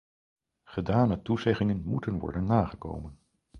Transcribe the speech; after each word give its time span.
Gedane 0.65 1.21
toezeggingen 1.21 1.81
moeten 1.85 2.19
worden 2.19 2.45
nagekomen. 2.45 3.19